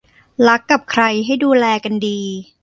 [0.47, 2.19] รักกับใครให้ดูแลกันดี